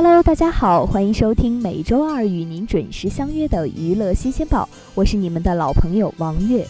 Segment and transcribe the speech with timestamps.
[0.00, 6.64] Hello，大家好，欢迎收听每周二与您准时相约的娱乐新鲜报，我是你们的老朋友王悦。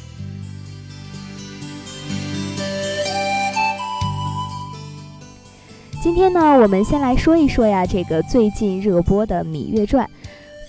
[6.03, 10.07] 今天呢，我们先来说一说呀，这个最近热播的《芈月传》。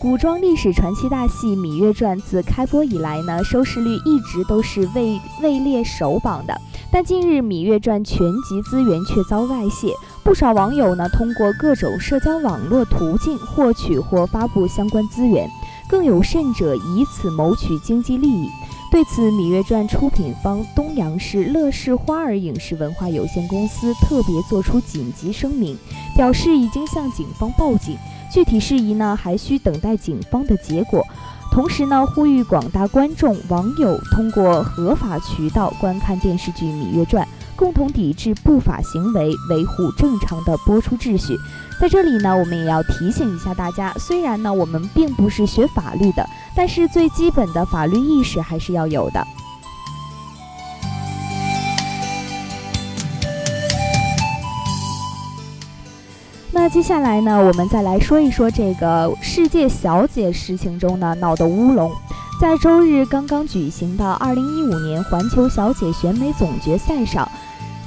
[0.02, 6.54] 古装历史传奇大戏《芈月传》自开播以来呢，收视率一直都是位位列首榜的。
[6.92, 9.94] 但近日《芈月传》全集资源却遭外泄，
[10.30, 15.50] 不少网友呢通过各种社交网络途径获取或发布相关资源，
[15.90, 18.48] 更有甚者以此谋取经济利益。
[18.92, 25.76] 对此，《芈月传》出品方东阳市乐视花儿影视文化有限公司特别作出紧急声明，
[26.16, 27.98] 表示已经向警方报警。
[28.32, 31.04] 具体事宜呢，还需等待警方的结果。
[31.52, 37.26] 同时呢，呼吁广大观众、网友通过合法渠道观看电视剧《芈月传》，
[37.60, 41.38] 共同抵制不法行为，维护正常的播出秩序。
[41.78, 49.22] 在这里呢，我们也要提醒一下大家，虽然呢我们并不是学法律的，但是最基本的法律意识还是要有的。
[56.54, 61.92] 那接下来呢，我们再来说一说这个世界小姐事情中呢闹的乌龙。
[62.40, 67.30] 在周日刚刚举行的2015年环球小姐选美总决赛上，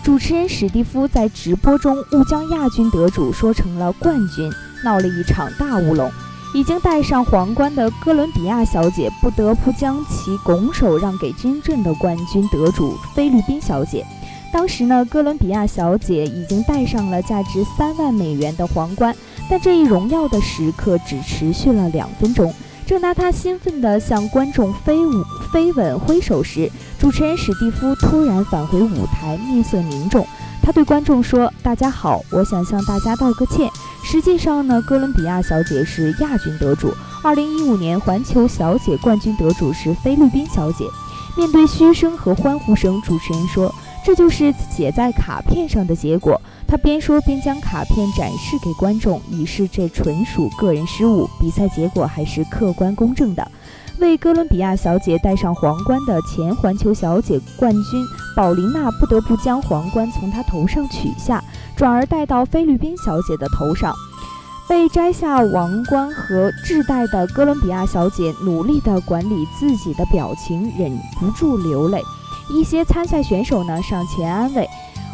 [0.03, 4.53] 主持人史蒂夫在直播中误将亚军得主说成了冠军，
[4.85, 6.11] 闹了一场大乌龙。
[6.53, 14.05] 已经戴上皇冠的哥伦比亚小姐不得不将其拱手让给真正的冠军得主菲律宾小姐。
[14.53, 19.15] 当时呢，哥伦比亚小姐已经戴上了价值三万美元的皇冠，
[19.49, 22.53] 但这一荣耀的时刻只持续了两分钟。
[22.85, 26.71] 正当她兴奋地向观众飞舞、飞吻、挥手时，
[27.03, 30.25] 主持人史蒂夫突然返回舞台，面色凝重。
[30.63, 33.69] 他对观众说：“大家好，我想向大家道个歉。
[34.05, 40.85] 实际上呢，哥伦比亚小姐是亚军得主，二零一五年环球小姐冠军得主是菲律宾小姐。”
[41.37, 43.75] 面对嘘声和欢呼声，主持人说。
[44.05, 46.41] 这就是写在卡片上的结果。
[46.67, 53.49] 他边说边将卡片展示给观众，以示这纯属个人失误，比赛结果还是客观公正的。
[54.03, 58.05] 为哥伦比亚小姐戴上皇冠的前环球小姐冠军
[58.37, 61.43] 宝琳娜不得不将皇冠从她头上取下，
[61.77, 63.95] 转而戴到菲律宾小姐的头上。
[64.69, 70.91] 被摘下王冠和制带的哥伦比亚小姐努力地管理自己的表情，忍
[71.21, 72.03] 不住流泪。
[72.51, 74.69] 一些参赛选手呢上前安慰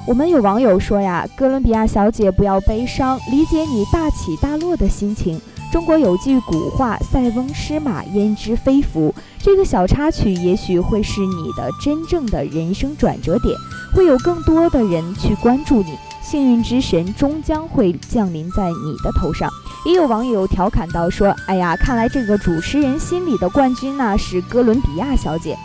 [0.06, 0.28] 我们。
[0.30, 5.38] 有网友说呀：“哥伦比亚小姐不要悲伤，理解你大起大落的心情。”
[5.70, 13.54] 中国有句古话：“塞翁失马，焉知非福。”这个小插曲也许会是你的真正的人生转折点，
[13.94, 19.50] 会有更多的人去关注你，幸运之神终将会降临在你的头上。
[19.84, 25.56] 也有网友调侃道：“说哎呀，看来这个主持人心里的冠军呢是哥伦比亚小姐。”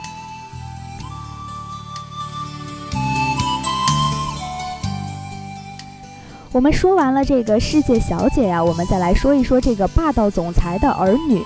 [6.53, 11.41] 我们说完了这个世界小姐呀，我们再来说一说这个霸道总裁的儿女。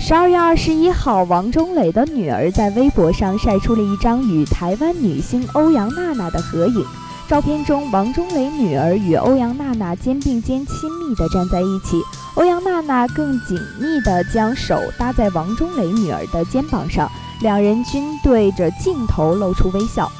[0.00, 6.84] 十二月二十一号，王中磊的女儿在微博上晒出了一张与台湾女星欧阳娜娜的合影。
[7.28, 12.02] 照片中，王中磊女儿与欧阳娜娜肩并肩亲密地站在一起，
[12.34, 17.08] 欧阳娜娜更紧密地将手搭在王中磊女儿的肩膀上，
[17.40, 20.10] 两人均对着镜头露出微笑。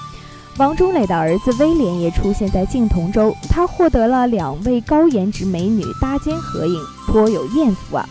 [0.58, 8.06] 王中磊的儿子威廉也出现在镜头中，他获得了两位高颜值美女搭肩合影，颇有艳福啊！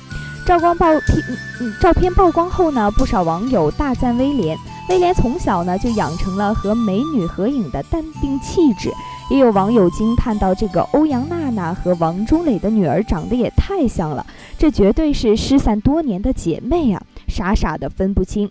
[0.48, 1.24] 照光曝片，
[1.80, 4.58] 照片曝光后呢，不少网友大赞威廉。
[4.90, 8.92] 威廉从小呢就养成了和美女合影的淡定气质，
[9.30, 14.26] 也有网友惊叹到：这个欧阳娜娜和王中磊的女儿长得也太像了，
[14.58, 18.50] 这绝对是失散多年的姐妹啊，傻傻的分不清。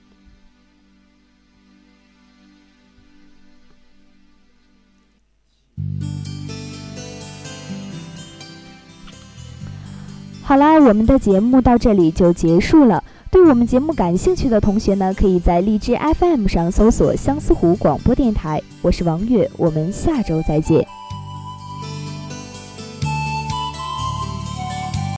[10.42, 13.04] 好啦，我们的节目到这里就结束了。
[13.30, 18.62] 对我们节目感兴趣的同学呢，可以在荔枝 FM 上搜索相思湖广播电台。
[18.80, 20.88] 我是王月，我们下周再见。